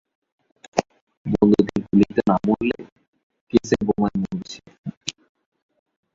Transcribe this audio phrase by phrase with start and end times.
[1.25, 2.77] বন্দুকের গুলিতে না মরলে,
[3.53, 4.61] কেসের বোমায় মরবে সে।